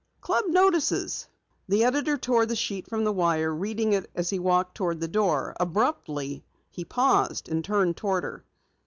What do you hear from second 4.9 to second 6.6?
the door. Abruptly,